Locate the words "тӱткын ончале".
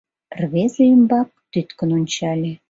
1.51-2.51